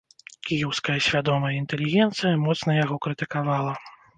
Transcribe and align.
Кіеўская 0.45 0.95
свядомая 1.09 1.53
інтэлігенцыя 1.61 2.33
моцна 2.47 2.81
яго 2.83 2.95
крытыкавала. 3.05 3.79